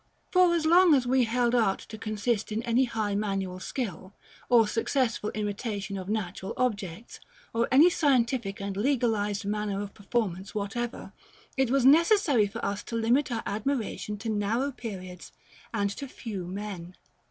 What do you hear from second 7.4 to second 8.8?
or any scientific and